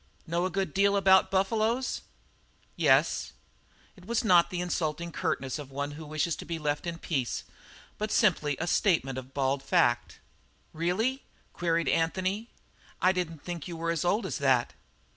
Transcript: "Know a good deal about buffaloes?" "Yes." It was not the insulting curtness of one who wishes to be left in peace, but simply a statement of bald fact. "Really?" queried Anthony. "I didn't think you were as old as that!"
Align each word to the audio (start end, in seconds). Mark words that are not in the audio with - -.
"Know 0.25 0.47
a 0.47 0.49
good 0.49 0.73
deal 0.73 0.97
about 0.97 1.29
buffaloes?" 1.29 2.01
"Yes." 2.75 3.33
It 3.95 4.07
was 4.07 4.23
not 4.23 4.49
the 4.49 4.59
insulting 4.59 5.11
curtness 5.11 5.59
of 5.59 5.69
one 5.69 5.91
who 5.91 6.07
wishes 6.07 6.35
to 6.37 6.43
be 6.45 6.57
left 6.57 6.87
in 6.87 6.97
peace, 6.97 7.43
but 7.99 8.09
simply 8.11 8.57
a 8.59 8.65
statement 8.65 9.19
of 9.19 9.35
bald 9.35 9.61
fact. 9.61 10.17
"Really?" 10.73 11.21
queried 11.53 11.87
Anthony. 11.87 12.49
"I 12.99 13.11
didn't 13.11 13.43
think 13.43 13.67
you 13.67 13.77
were 13.77 13.91
as 13.91 14.03
old 14.03 14.25
as 14.25 14.39
that!" 14.39 14.73